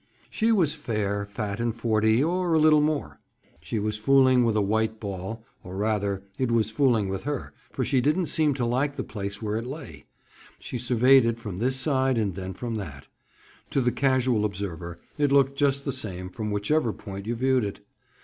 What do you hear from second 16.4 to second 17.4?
whichever point you